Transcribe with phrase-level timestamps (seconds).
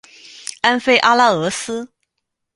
[0.61, 1.87] 安菲阿拉俄斯。